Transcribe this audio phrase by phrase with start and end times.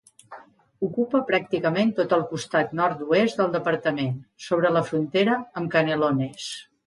[0.85, 4.17] Ocupa pràcticament tot el costat nord-oest del departament,
[4.49, 6.49] sobre la frontera amb Canelones.